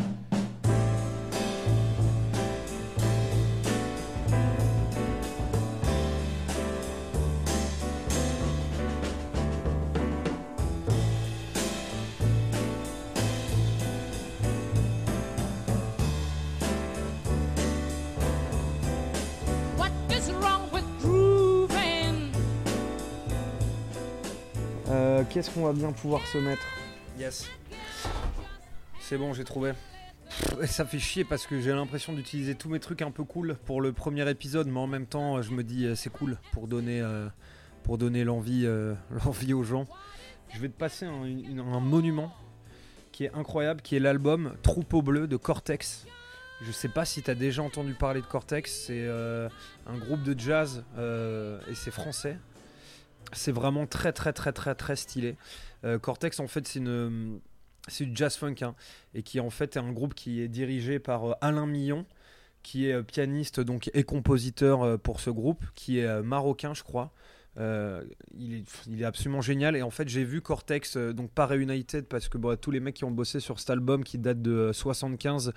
Qu'est-ce 25.40 25.54
qu'on 25.54 25.64
va 25.64 25.72
bien 25.72 25.90
pouvoir 25.90 26.20
se 26.26 26.36
mettre 26.36 26.66
Yes. 27.18 27.48
C'est 29.00 29.16
bon, 29.16 29.32
j'ai 29.32 29.44
trouvé. 29.44 29.72
Ça 30.66 30.84
fait 30.84 30.98
chier 30.98 31.24
parce 31.24 31.46
que 31.46 31.62
j'ai 31.62 31.72
l'impression 31.72 32.12
d'utiliser 32.12 32.54
tous 32.54 32.68
mes 32.68 32.78
trucs 32.78 33.00
un 33.00 33.10
peu 33.10 33.24
cool 33.24 33.56
pour 33.64 33.80
le 33.80 33.94
premier 33.94 34.28
épisode, 34.28 34.66
mais 34.66 34.80
en 34.80 34.86
même 34.86 35.06
temps, 35.06 35.40
je 35.40 35.52
me 35.52 35.64
dis 35.64 35.86
euh, 35.86 35.94
c'est 35.94 36.12
cool 36.12 36.36
pour 36.52 36.68
donner, 36.68 37.00
euh, 37.00 37.26
pour 37.84 37.96
donner 37.96 38.22
l'envie, 38.22 38.66
euh, 38.66 38.92
l'envie 39.24 39.54
aux 39.54 39.62
gens. 39.62 39.86
Je 40.52 40.60
vais 40.60 40.68
te 40.68 40.76
passer 40.76 41.06
un, 41.06 41.80
monument 41.80 42.34
qui 43.10 43.24
est 43.24 43.32
incroyable, 43.32 43.80
qui 43.80 43.96
est 43.96 44.00
l'album 44.00 44.52
Troupeau 44.62 45.00
Bleu 45.00 45.26
de 45.26 45.38
Cortex. 45.38 46.04
Je 46.60 46.70
sais 46.70 46.90
pas 46.90 47.06
si 47.06 47.22
tu 47.22 47.30
as 47.30 47.34
déjà 47.34 47.62
entendu 47.62 47.94
parler 47.94 48.20
de 48.20 48.26
Cortex, 48.26 48.84
c'est 48.88 49.08
un 49.08 49.96
groupe 49.96 50.22
de 50.22 50.38
jazz 50.38 50.84
et 50.98 51.74
c'est 51.74 51.92
français. 51.92 52.36
C'est 53.32 53.52
vraiment 53.52 53.86
très 53.86 54.12
très 54.12 54.32
très 54.32 54.52
très 54.52 54.74
très 54.74 54.96
stylé. 54.96 55.36
Euh, 55.84 55.98
Cortex 55.98 56.40
en 56.40 56.46
fait 56.46 56.66
c'est 56.66 56.78
une 56.78 57.40
c'est 57.88 58.04
du 58.04 58.14
jazz 58.14 58.36
funk 58.36 58.56
hein, 58.62 58.74
et 59.14 59.22
qui 59.22 59.40
en 59.40 59.50
fait 59.50 59.76
est 59.76 59.80
un 59.80 59.92
groupe 59.92 60.14
qui 60.14 60.40
est 60.40 60.48
dirigé 60.48 60.98
par 60.98 61.30
euh, 61.30 61.34
Alain 61.40 61.66
Millon 61.66 62.04
qui 62.62 62.88
est 62.88 62.92
euh, 62.92 63.02
pianiste 63.02 63.60
donc 63.60 63.90
et 63.94 64.04
compositeur 64.04 64.98
pour 64.98 65.20
ce 65.20 65.30
groupe 65.30 65.64
qui 65.74 65.98
est 65.98 66.22
marocain 66.22 66.74
je 66.74 66.82
crois. 66.82 67.12
Euh, 67.58 68.04
il, 68.38 68.64
est, 69.02 69.04
absolument 69.04 69.40
génial. 69.40 69.76
Et 69.76 69.82
en 69.82 69.90
fait 69.90 70.08
j'ai 70.08 70.22
vu 70.22 70.40
Cortex 70.40 70.96
euh, 70.96 71.12
donc 71.12 71.30
pas 71.30 71.46
Reunited 71.46 72.06
parce 72.06 72.28
que 72.28 72.38
bon, 72.38 72.56
tous 72.56 72.70
les 72.70 72.78
mecs 72.78 72.94
qui 72.94 73.04
ont 73.04 73.10
bossé 73.10 73.40
sur 73.40 73.58
cet 73.58 73.70
album 73.70 74.04
qui 74.04 74.18
date 74.18 74.40
de 74.40 74.52
euh, 74.52 74.72
75 74.72 75.52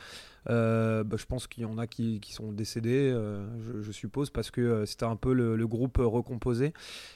euh, 0.50 1.04
bah, 1.04 1.18
je 1.18 1.26
pense 1.26 1.48
qu'il 1.48 1.64
y 1.64 1.66
en 1.66 1.78
a 1.78 1.86
qui, 1.86 2.20
sont 2.32 2.52
décédés 2.52 3.16
je, 3.82 3.92
suppose 3.92 4.32
parce 4.32 4.50
que 4.50 4.86
c'était 4.86 5.06
un 5.06 5.16
peu 5.16 5.34
le, 5.34 5.68
groupe 5.68 5.98
recomposé. 6.00 6.74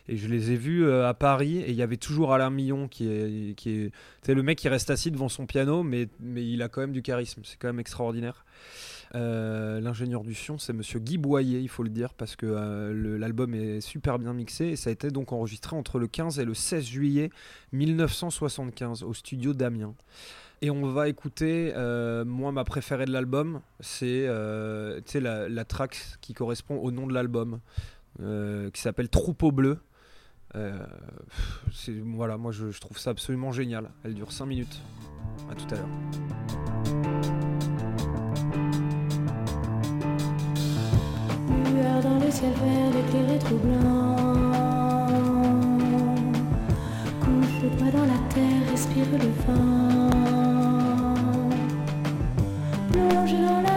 Et 0.08 0.16
je 0.16 0.28
les 0.28 0.52
ai 0.52 0.56
vus 0.56 0.90
à 0.90 1.14
Paris 1.14 1.58
et 1.58 1.72
il 1.72 1.76
y 1.76 1.82
avait 1.82 1.98
toujours 1.98 2.34
Alain 2.34 2.50
Millon 2.50 2.88
qui 2.88 3.08
est, 3.10 3.92
le 4.28 4.44
mec 4.44 4.60
qui 4.60 4.70
reste 4.70 4.90
assis 4.92 5.12
devant 5.12 5.28
son 5.28 5.46
piano 5.46 5.84
mais 5.84 6.08
il 6.22 6.62
a 6.62 6.70
quand 6.70 6.82
même 6.82 6.94
du 6.94 7.02
charisme. 7.02 7.42
C'est 7.44 7.58
quand 7.58 7.68
même 7.68 7.80
extraordinaire 7.80 8.46
euh, 9.16 9.80
L'ingénieur 9.80 10.24
du 10.24 10.34
son, 10.34 10.58
c'est 10.58 10.74
Monsieur 10.74 11.00
Guy 11.00 11.18
Boyer, 11.18 11.60
il 11.60 11.70
faut 11.70 11.84
le 11.84 11.90
dire, 11.90 12.14
parce 12.14 12.36
que 12.36 12.46
euh, 12.46 13.18
l'album 13.18 13.54
est 13.54 13.82
super 13.82 14.20
bien 14.20 14.34
mixé 14.34 14.66
et 14.66 14.76
ça 14.76 14.90
a 14.90 14.94
été 14.94 15.10
donc 15.10 15.32
enregistré 15.32 15.76
entre 15.76 16.00
le 16.00 16.08
15 16.08 16.40
et 16.40 16.46
le 16.46 16.54
16 16.54 16.86
juillet 16.86 17.30
1975 17.72 19.04
au 19.04 19.14
studio 19.14 19.54
d'Amiens. 19.54 19.94
Et 20.62 20.72
on 20.72 20.88
va 20.88 21.08
écouter, 21.08 21.72
euh, 21.76 22.26
moi 22.26 22.52
ma 22.52 22.64
préférée 22.64 23.06
de 23.06 23.12
l'album, 23.12 23.62
c'est 23.80 24.26
la, 24.26 25.50
la 25.50 25.66
track 25.66 25.98
qui 26.22 26.34
correspond 26.34 26.78
au 26.78 26.92
nom 26.92 27.08
de 27.08 27.14
l'album, 27.14 27.60
qui 28.20 28.82
s'appelle 28.82 29.10
Troupeau 29.10 29.52
Bleu. 29.52 29.78
Voilà, 30.54 32.38
moi 32.38 32.52
je, 32.52 32.72
je 32.72 32.82
trouve 32.82 32.98
ça 32.98 33.12
absolument 33.12 33.52
génial. 33.52 33.92
Elle 34.04 34.16
dure 34.16 34.32
5 34.32 34.48
minutes. 34.48 34.82
À 35.52 35.56
tout 35.56 35.68
à 35.76 35.78
l'heure. 35.78 36.37
Dans 41.78 42.18
le 42.20 42.32
ciel 42.32 42.54
vert 42.54 42.96
éclairé 43.00 43.38
troublant. 43.38 44.16
Couche 47.22 47.58
le 47.62 47.70
poids 47.78 47.92
dans 47.92 48.06
la 48.06 48.20
terre, 48.34 48.64
respire 48.72 49.06
le 49.14 49.30
vent. 49.46 50.10
Plonge 52.92 53.34
dans 53.34 53.62
la 53.62 53.77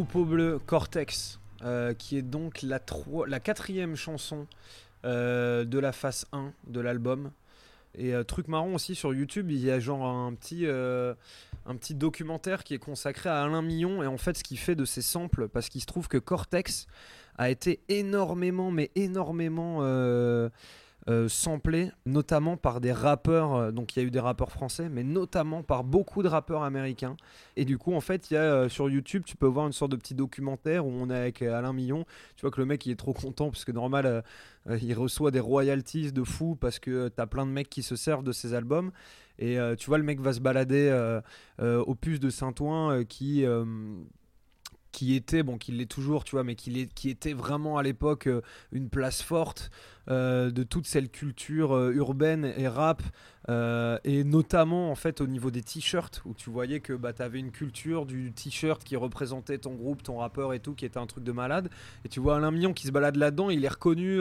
Troupeau 0.00 0.24
Bleu 0.24 0.58
Cortex, 0.64 1.40
euh, 1.62 1.92
qui 1.92 2.16
est 2.16 2.22
donc 2.22 2.62
la, 2.62 2.78
quatrième 3.38 3.96
chanson 3.96 4.46
euh, 5.04 5.66
de 5.66 5.78
la 5.78 5.92
phase 5.92 6.24
1 6.32 6.54
de 6.68 6.80
l'album. 6.80 7.32
Et 7.98 8.14
euh, 8.14 8.24
truc 8.24 8.48
marrant 8.48 8.72
aussi 8.72 8.94
sur 8.94 9.12
YouTube, 9.12 9.50
il 9.50 9.62
y 9.62 9.70
a 9.70 9.78
genre 9.78 10.06
un 10.06 10.32
petit, 10.32 10.64
documentaire 11.94 12.64
qui 12.64 12.72
est 12.72 12.78
consacré 12.78 13.28
à 13.28 13.42
Alain 13.42 13.60
Millon 13.60 14.02
et 14.02 14.06
en 14.06 14.16
fait 14.16 14.38
ce 14.38 14.42
qu'il 14.42 14.58
fait 14.58 14.74
de 14.74 14.86
ses 14.86 15.02
samples, 15.02 15.48
parce 15.48 15.68
qu'il 15.68 15.82
se 15.82 15.86
trouve 15.86 16.08
que 16.08 16.16
Cortex 16.16 16.86
a 17.36 17.50
été 17.50 17.80
énormément, 17.90 18.70
mais 18.70 18.90
énormément 18.94 19.80
euh, 21.08 21.28
samplé, 21.28 21.90
notamment 22.04 22.56
par 22.56 22.80
des 22.80 22.92
rappeurs, 22.92 23.54
euh, 23.54 23.70
donc 23.70 23.96
il 23.96 24.00
y 24.00 24.02
a 24.02 24.06
eu 24.06 24.10
des 24.10 24.20
rappeurs 24.20 24.52
français, 24.52 24.88
mais 24.90 25.02
notamment 25.02 25.62
par 25.62 25.82
beaucoup 25.82 26.22
de 26.22 26.28
rappeurs 26.28 26.62
américains. 26.62 27.16
Et 27.56 27.64
du 27.64 27.78
coup, 27.78 27.94
en 27.94 28.00
fait, 28.00 28.30
il 28.30 28.34
y 28.34 28.36
a 28.36 28.42
euh, 28.42 28.68
sur 28.68 28.90
YouTube, 28.90 29.22
tu 29.24 29.36
peux 29.36 29.46
voir 29.46 29.66
une 29.66 29.72
sorte 29.72 29.92
de 29.92 29.96
petit 29.96 30.14
documentaire 30.14 30.86
où 30.86 30.90
on 30.90 31.08
est 31.08 31.16
avec 31.16 31.42
euh, 31.42 31.56
Alain 31.56 31.72
Millon. 31.72 32.04
Tu 32.36 32.42
vois 32.42 32.50
que 32.50 32.60
le 32.60 32.66
mec, 32.66 32.84
il 32.84 32.92
est 32.92 32.96
trop 32.96 33.14
content 33.14 33.50
parce 33.50 33.64
que 33.64 33.72
normal, 33.72 34.22
il 34.82 34.94
reçoit 34.94 35.30
des 35.30 35.40
royalties 35.40 36.12
de 36.12 36.22
fou 36.22 36.54
parce 36.54 36.78
que 36.78 37.08
t'as 37.08 37.26
plein 37.26 37.46
de 37.46 37.50
mecs 37.50 37.70
qui 37.70 37.82
se 37.82 37.96
servent 37.96 38.24
de 38.24 38.32
ses 38.32 38.54
albums. 38.54 38.90
Et 39.38 39.58
tu 39.78 39.86
vois, 39.86 39.96
le 39.96 40.04
mec 40.04 40.20
va 40.20 40.32
se 40.32 40.40
balader 40.40 41.20
au 41.58 41.94
puce 41.94 42.20
de 42.20 42.30
Saint-Ouen 42.30 43.04
qui. 43.04 43.44
Qui 44.92 45.14
était, 45.14 45.42
bon, 45.42 45.58
qui 45.58 45.72
l'est 45.72 45.90
toujours, 45.90 46.24
tu 46.24 46.32
vois, 46.32 46.44
mais 46.44 46.54
qui, 46.54 46.88
était 47.08 47.32
vraiment 47.32 47.78
à 47.78 47.82
l'époque 47.82 48.26
euh, 48.26 48.40
une 48.72 48.88
place 48.88 49.22
forte 49.22 49.70
euh, 50.08 50.50
de 50.50 50.62
toute 50.62 50.86
cette 50.86 51.12
culture 51.12 51.74
euh, 51.74 51.92
urbaine 51.92 52.52
et 52.56 52.68
rap, 52.68 53.02
et 54.04 54.22
notamment 54.22 54.92
en 54.92 54.94
fait 54.94 55.20
au 55.20 55.26
niveau 55.26 55.50
des 55.50 55.62
t-shirts, 55.62 56.22
où 56.24 56.34
tu 56.34 56.50
voyais 56.50 56.78
que 56.78 56.92
bah, 56.92 57.12
tu 57.12 57.20
avais 57.22 57.40
une 57.40 57.50
culture 57.50 58.06
du 58.06 58.30
t-shirt 58.32 58.84
qui 58.84 58.94
représentait 58.94 59.58
ton 59.58 59.74
groupe, 59.74 60.04
ton 60.04 60.18
rappeur 60.18 60.54
et 60.54 60.60
tout, 60.60 60.74
qui 60.74 60.84
était 60.84 60.98
un 60.98 61.06
truc 61.06 61.24
de 61.24 61.32
malade. 61.32 61.68
Et 62.04 62.08
tu 62.08 62.20
vois 62.20 62.36
Alain 62.36 62.52
Millon 62.52 62.72
qui 62.72 62.86
se 62.86 62.92
balade 62.92 63.16
là-dedans, 63.16 63.50
il 63.50 63.64
est 63.64 63.68
reconnu 63.68 64.20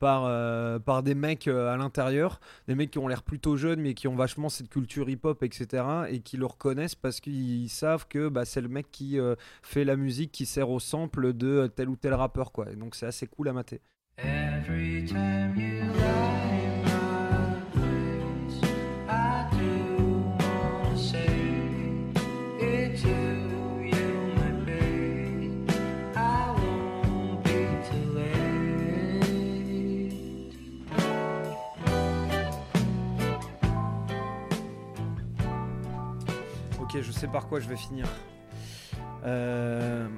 par, 0.00 0.24
euh, 0.24 0.80
par 0.80 1.04
des 1.04 1.14
mecs 1.14 1.46
euh, 1.46 1.72
à 1.72 1.76
l'intérieur, 1.76 2.40
des 2.66 2.74
mecs 2.74 2.90
qui 2.90 2.98
ont 2.98 3.06
l'air 3.06 3.22
plutôt 3.22 3.56
jeunes, 3.56 3.80
mais 3.80 3.94
qui 3.94 4.08
ont 4.08 4.16
vachement 4.16 4.48
cette 4.48 4.68
culture 4.68 5.08
hip-hop, 5.08 5.44
etc., 5.44 5.84
et 6.08 6.20
qui 6.20 6.36
le 6.36 6.46
reconnaissent 6.46 6.96
parce 6.96 7.20
qu'ils 7.20 7.68
savent 7.68 8.08
que 8.08 8.28
bah, 8.28 8.44
c'est 8.44 8.60
le 8.60 8.68
mec 8.68 8.86
qui 8.90 9.20
euh, 9.20 9.36
fait 9.62 9.84
la 9.84 9.94
musique 9.94 10.32
qui 10.32 10.46
sert 10.46 10.70
au 10.70 10.80
sample 10.80 11.32
de 11.32 11.70
tel 11.76 11.88
ou 11.88 11.96
tel 11.96 12.14
rappeur, 12.14 12.50
quoi. 12.50 12.64
Donc 12.74 12.96
c'est 12.96 13.06
assez 13.06 13.28
cool 13.28 13.48
à 13.48 13.52
mater. 13.52 13.80
Ok, 36.92 37.02
je 37.02 37.12
sais 37.12 37.28
par 37.28 37.46
quoi 37.46 37.60
je 37.60 37.68
vais 37.68 37.76
finir. 37.76 38.04
Euh, 39.24 40.08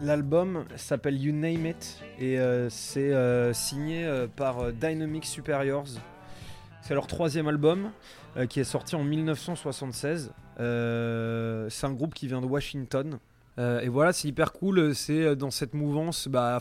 L'album 0.00 0.64
s'appelle 0.76 1.20
You 1.20 1.34
Name 1.34 1.66
It 1.66 2.00
et 2.18 2.38
euh, 2.38 2.70
c'est 2.70 3.12
euh, 3.12 3.52
signé 3.52 4.10
par 4.34 4.72
Dynamic 4.72 5.26
Superiors. 5.26 5.88
C'est 6.80 6.94
leur 6.94 7.06
troisième 7.06 7.48
album 7.48 7.90
qui 8.48 8.60
est 8.60 8.64
sorti 8.64 8.96
en 8.96 9.04
1976. 9.04 10.32
Euh, 10.58 11.68
c'est 11.68 11.86
un 11.86 11.92
groupe 11.92 12.14
qui 12.14 12.28
vient 12.28 12.40
de 12.40 12.46
Washington. 12.46 13.18
Et 13.58 13.88
voilà, 13.88 14.14
c'est 14.14 14.26
hyper 14.26 14.54
cool. 14.54 14.94
C'est 14.94 15.36
dans 15.36 15.50
cette 15.50 15.74
mouvance, 15.74 16.28
bah, 16.28 16.60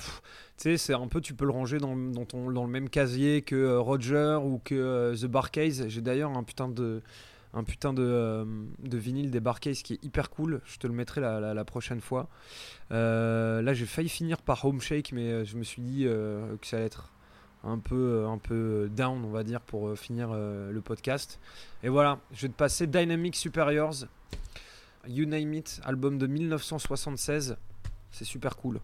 tu 0.57 0.63
sais, 0.63 0.75
c'est 0.75 0.93
un 0.93 1.07
peu, 1.07 1.21
tu 1.21 1.33
peux 1.33 1.45
le 1.45 1.51
ranger 1.51 1.77
dans, 1.77 1.95
ton, 2.25 2.51
dans 2.51 2.65
le 2.65 2.69
même 2.69 2.89
casier 2.89 3.41
que 3.41 3.77
Roger 3.77 4.37
ou 4.43 4.59
que 4.61 5.15
The 5.15 5.27
Barcase. 5.27 5.87
J'ai 5.87 6.01
d'ailleurs 6.01 6.31
un 6.31 6.43
putain 6.43 6.67
de, 6.67 7.01
un 7.53 7.63
putain 7.63 7.93
de, 7.93 8.03
euh, 8.03 8.45
vinyle 8.83 9.31
des 9.31 9.39
Barcase 9.39 9.81
qui 9.81 9.93
est 9.93 10.03
hyper 10.03 10.29
cool. 10.29 10.61
Je 10.65 10.77
te 10.77 10.87
le 10.87 10.93
mettrai 10.93 11.21
la, 11.21 11.65
prochaine 11.65 12.01
fois. 12.01 12.29
Euh, 12.91 13.61
là, 13.61 13.73
j'ai 13.73 13.85
failli 13.85 14.09
finir 14.09 14.41
par 14.41 14.63
Home 14.65 14.81
Shake, 14.81 15.11
mais 15.11 15.31
euh, 15.31 15.45
je 15.45 15.57
me 15.57 15.63
suis 15.63 15.81
dit 15.81 16.03
que 16.03 16.67
ça 16.67 16.77
allait 16.77 16.85
être 16.85 17.11
un 17.63 17.79
peu, 17.79 18.25
un 18.27 18.37
peu 18.37 18.89
down, 18.91 19.23
on 19.25 19.31
va 19.31 19.43
dire, 19.43 19.61
pour 19.61 19.97
finir 19.97 20.33
le 20.33 20.81
podcast. 20.81 21.39
Et 21.83 21.89
voilà, 21.89 22.19
je 22.31 22.43
vais 22.43 22.49
te 22.49 22.57
passer 22.57 22.87
Dynamic 22.87 23.35
Superiors, 23.35 24.05
You 25.07 25.25
Name 25.25 25.53
It, 25.53 25.81
album 25.83 26.17
de 26.17 26.27
1976. 26.27 27.57
C'est 28.11 28.25
super 28.25 28.55
cool. 28.57 28.79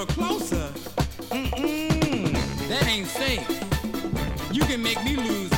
Little 0.00 0.14
closer. 0.14 0.72
Mm-mm. 1.30 2.32
That 2.68 2.86
ain't 2.86 3.06
safe. 3.06 3.46
You 4.50 4.62
can 4.62 4.82
make 4.82 5.02
me 5.04 5.16
lose 5.16 5.49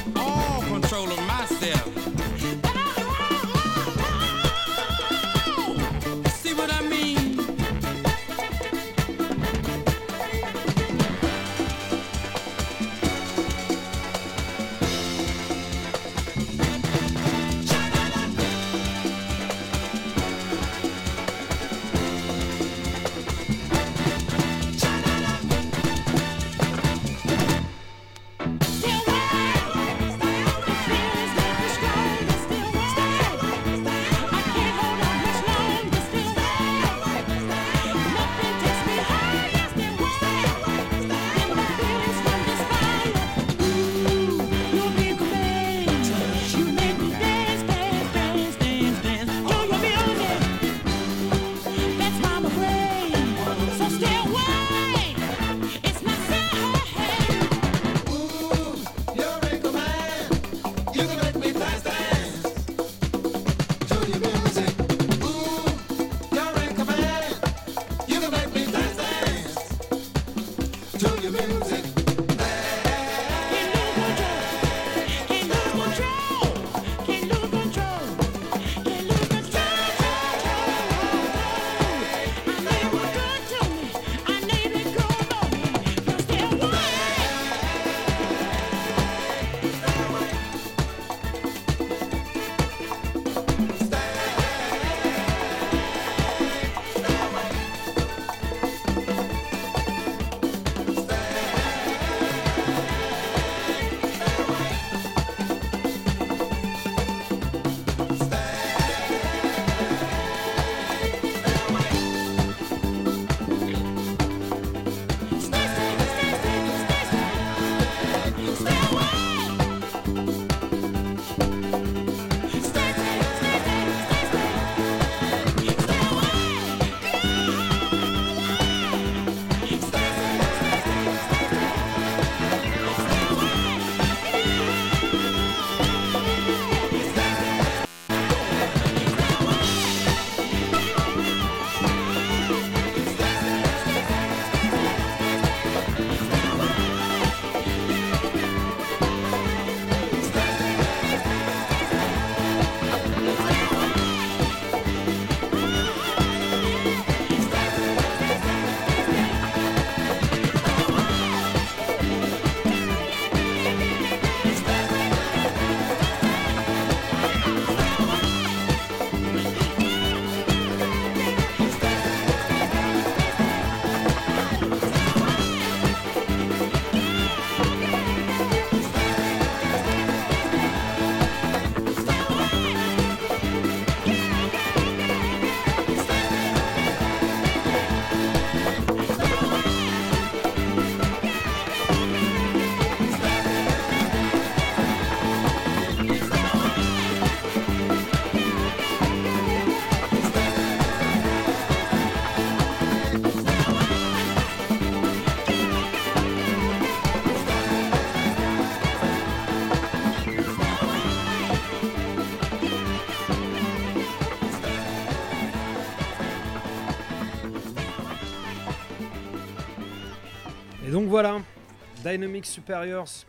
Dynamic 222.03 222.47
Superiors. 222.47 223.27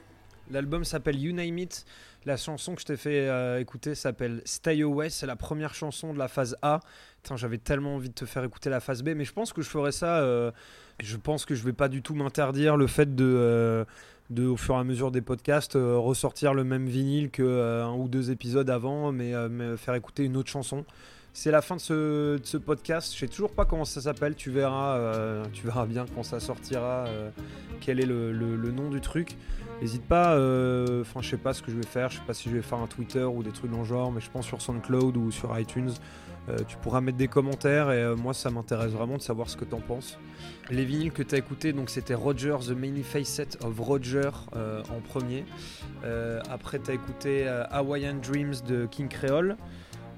L'album 0.51 0.83
s'appelle 0.83 1.19
You 1.19 1.33
Name 1.33 1.57
It. 1.59 1.85
La 2.25 2.37
chanson 2.37 2.75
que 2.75 2.81
je 2.81 2.85
t'ai 2.85 2.97
fait 2.97 3.27
euh, 3.27 3.59
écouter 3.59 3.95
s'appelle 3.95 4.41
Stay 4.45 4.81
Away. 4.81 5.09
C'est 5.09 5.25
la 5.25 5.35
première 5.35 5.73
chanson 5.73 6.13
de 6.13 6.19
la 6.19 6.27
phase 6.27 6.57
A. 6.61 6.79
J'avais 7.35 7.57
tellement 7.57 7.95
envie 7.95 8.09
de 8.09 8.13
te 8.13 8.25
faire 8.25 8.43
écouter 8.43 8.69
la 8.69 8.79
phase 8.79 9.03
B, 9.03 9.09
mais 9.15 9.25
je 9.25 9.33
pense 9.33 9.53
que 9.53 9.61
je 9.61 9.69
ferai 9.69 9.91
ça. 9.91 10.17
euh, 10.19 10.51
je 11.01 11.17
pense 11.17 11.45
que 11.45 11.55
je 11.55 11.63
vais 11.63 11.73
pas 11.73 11.87
du 11.87 12.01
tout 12.01 12.13
m'interdire 12.15 12.77
le 12.77 12.87
fait 12.87 13.15
de, 13.15 13.25
euh, 13.25 13.85
au 14.37 14.57
fur 14.57 14.75
et 14.75 14.79
à 14.79 14.83
mesure 14.83 15.11
des 15.11 15.21
podcasts, 15.21 15.73
ressortir 15.75 16.53
le 16.53 16.63
même 16.63 16.87
vinyle 16.87 17.29
que 17.29 17.43
euh, 17.43 17.85
un 17.85 17.95
ou 17.95 18.07
deux 18.07 18.31
épisodes 18.31 18.69
avant, 18.69 19.11
mais 19.11 19.33
me 19.49 19.75
faire 19.77 19.95
écouter 19.95 20.23
une 20.23 20.37
autre 20.37 20.49
chanson. 20.49 20.85
C'est 21.35 21.49
la 21.49 21.63
fin 21.63 21.75
de 21.77 21.81
ce, 21.81 22.57
podcast. 22.57 23.11
Je 23.11 23.19
sais 23.19 23.27
toujours 23.27 23.51
pas 23.51 23.65
comment 23.65 23.85
ça 23.85 24.01
s'appelle. 24.01 24.35
Tu 24.35 24.51
verras, 24.51 24.97
euh, 24.97 25.43
tu 25.51 25.65
verras 25.65 25.87
bien 25.87 26.05
quand 26.13 26.21
ça 26.21 26.39
sortira. 26.39 27.05
euh, 27.07 27.31
quel 27.81 27.99
est 27.99 28.05
le, 28.05 28.31
nom 28.71 28.91
du 28.91 29.01
truc 29.01 29.35
N'hésite 29.81 30.03
pas. 30.03 30.35
euh, 30.35 31.01
Enfin, 31.01 31.21
je 31.21 31.31
sais 31.31 31.37
pas 31.37 31.53
ce 31.53 31.63
que 31.63 31.71
je 31.71 31.75
vais 31.75 31.87
faire. 31.87 32.11
Je 32.11 32.17
sais 32.17 32.23
pas 32.25 32.35
si 32.35 32.49
je 32.49 32.55
vais 32.55 32.61
faire 32.61 32.77
un 32.77 32.85
Twitter 32.87 33.23
ou 33.23 33.41
des 33.41 33.49
trucs 33.49 33.71
dans 33.71 33.79
le 33.79 33.83
genre, 33.83 34.11
mais 34.11 34.21
je 34.21 34.29
pense 34.29 34.45
sur 34.45 34.61
SoundCloud 34.61 35.17
ou 35.17 35.31
sur 35.31 35.57
iTunes. 35.59 35.91
tu 36.67 36.77
pourras 36.77 37.01
mettre 37.01 37.17
des 37.17 37.29
commentaires 37.29 37.89
et 37.91 38.15
moi 38.15 38.33
ça 38.33 38.51
m'intéresse 38.51 38.91
vraiment 38.91 39.17
de 39.17 39.21
savoir 39.21 39.49
ce 39.49 39.57
que 39.57 39.65
t'en 39.65 39.79
penses. 39.79 40.19
Les 40.69 40.85
vinyles 40.85 41.13
que 41.13 41.23
t'as 41.23 41.37
écoutés, 41.37 41.73
donc 41.73 41.89
c'était 41.89 42.13
Roger, 42.13 42.57
The 42.67 42.71
Many 42.77 43.01
Facets 43.01 43.57
of 43.63 43.79
Roger 43.79 44.29
en 44.53 44.99
premier. 44.99 45.45
Après 46.49 46.77
t'as 46.79 46.93
écouté 46.93 47.47
Hawaiian 47.71 48.15
Dreams 48.21 48.55
de 48.67 48.85
King 48.85 49.07
Creole. 49.09 49.57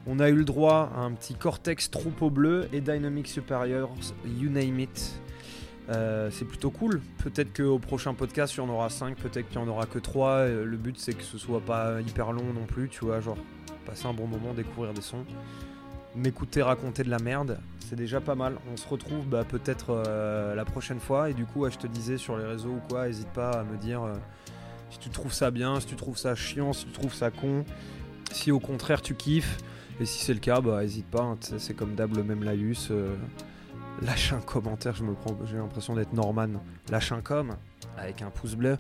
On 0.08 0.20
a 0.20 0.30
eu 0.30 0.36
le 0.36 0.46
droit 0.46 0.92
à 0.96 1.00
un 1.00 1.12
petit 1.14 1.34
Cortex 1.34 1.90
Troupeau 1.90 2.30
Bleu 2.30 2.70
et 2.72 2.80
Dynamic 2.80 3.28
Superiors, 3.28 3.96
You 4.24 4.52
Name 4.52 4.80
It. 4.80 5.20
Euh, 5.90 6.30
c'est 6.32 6.46
plutôt 6.46 6.70
cool. 6.70 7.02
Peut-être 7.24 7.56
qu'au 7.56 7.80
prochain 7.80 8.14
podcast, 8.14 8.54
il 8.54 8.58
y 8.58 8.62
en 8.62 8.70
aura 8.70 8.90
5, 8.90 9.18
peut-être 9.18 9.50
qu'il 9.50 9.60
y 9.60 9.64
en 9.64 9.68
aura 9.68 9.88
que 9.88 9.98
3. 9.98 10.46
le 10.48 10.78
but, 10.78 11.00
c'est 11.00 11.14
que 11.14 11.24
ce 11.24 11.40
soit 11.40 11.62
pas 11.62 12.02
hyper 12.02 12.32
long 12.34 12.54
non 12.54 12.66
plus, 12.66 12.88
tu 12.88 13.06
vois, 13.06 13.20
genre 13.20 13.38
passer 13.86 14.06
un 14.06 14.14
bon 14.14 14.28
moment, 14.28 14.54
découvrir 14.54 14.94
des 14.94 15.02
sons. 15.02 15.26
M'écouter 16.16 16.62
raconter 16.62 17.04
de 17.04 17.10
la 17.10 17.20
merde, 17.20 17.60
c'est 17.80 17.96
déjà 17.96 18.22
pas 18.22 18.36
mal. 18.36 18.58
On 18.72 18.78
se 18.78 18.88
retrouve 18.88 19.26
bah, 19.26 19.44
peut-être 19.44 20.04
euh, 20.08 20.54
la 20.56 20.66
prochaine 20.66 21.00
fois. 21.00 21.32
Et 21.32 21.34
du 21.34 21.46
coup, 21.46 21.68
je 21.70 21.78
te 21.78 21.88
disais 21.88 22.18
sur 22.18 22.38
les 22.38 22.46
réseaux 22.46 22.70
ou 22.70 22.82
quoi, 22.90 23.08
n'hésite 23.08 23.30
pas 23.30 23.52
à 23.52 23.64
me 23.64 23.78
dire 23.78 24.04
euh, 24.04 24.14
si 24.92 25.00
tu 25.00 25.10
trouves 25.10 25.34
ça 25.34 25.52
bien, 25.52 25.80
si 25.80 25.88
tu 25.88 25.96
trouves 25.96 26.18
ça 26.18 26.36
chiant, 26.36 26.74
si 26.74 26.86
tu 26.86 26.92
trouves 26.92 27.14
ça 27.14 27.32
con. 27.32 27.66
Si 28.32 28.52
au 28.52 28.60
contraire 28.60 29.02
tu 29.02 29.16
kiffes. 29.16 29.58
Et 30.00 30.06
si 30.06 30.24
c'est 30.24 30.34
le 30.34 30.40
cas, 30.40 30.60
bah 30.60 30.84
hésite 30.84 31.06
pas, 31.06 31.22
hein, 31.22 31.38
c'est 31.40 31.74
comme 31.74 31.96
d'hab 31.96 32.16
le 32.16 32.24
même 32.24 32.44
laïus. 32.44 32.90
euh, 32.92 33.16
lâche 34.02 34.34
un 34.34 34.42
commentaire, 34.42 34.94
je 34.96 35.04
me 35.04 35.14
prends, 35.14 35.38
j'ai 35.46 35.58
l'impression 35.58 35.96
d'être 35.96 36.14
Norman. 36.14 36.50
Lâche 36.90 37.12
un 37.12 37.22
com 37.22 37.56
avec 37.98 38.22
un 38.22 38.30
pouce 38.30 38.56
bleu. 38.56 38.78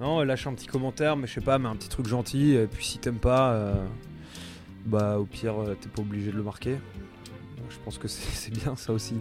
Non, 0.00 0.22
lâche 0.22 0.46
un 0.46 0.54
petit 0.54 0.66
commentaire, 0.66 1.16
mais 1.16 1.26
je 1.26 1.34
sais 1.34 1.40
pas, 1.40 1.58
mais 1.58 1.68
un 1.68 1.76
petit 1.76 1.88
truc 1.88 2.06
gentil. 2.06 2.54
Et 2.54 2.66
puis 2.66 2.84
si 2.84 2.98
t'aimes 2.98 3.20
pas, 3.20 3.52
euh, 3.52 3.86
bah 4.84 5.18
au 5.18 5.24
pire, 5.24 5.60
euh, 5.60 5.76
t'es 5.80 5.88
pas 5.88 6.02
obligé 6.02 6.32
de 6.32 6.36
le 6.36 6.42
marquer. 6.42 6.78
Je 7.70 7.76
pense 7.84 7.98
que 7.98 8.08
c'est 8.08 8.30
c'est 8.30 8.52
bien 8.52 8.76
ça 8.76 8.92
aussi. 8.92 9.16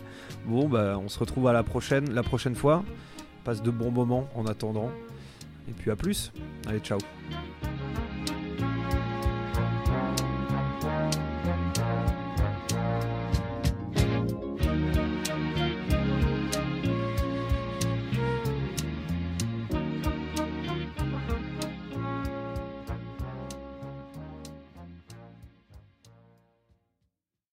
Bon, 0.46 0.68
bah 0.68 1.00
on 1.00 1.08
se 1.08 1.20
retrouve 1.20 1.48
à 1.48 1.54
la 1.54 1.64
prochaine, 1.64 2.12
la 2.14 2.24
prochaine 2.24 2.56
fois. 2.56 2.84
Passe 3.44 3.62
de 3.62 3.70
bons 3.70 3.92
moments 3.92 4.28
en 4.36 4.48
attendant. 4.48 4.90
Et 5.70 5.72
puis 5.72 5.92
à 5.92 5.96
plus. 5.96 6.32
Allez, 6.68 6.80
ciao. 6.80 6.98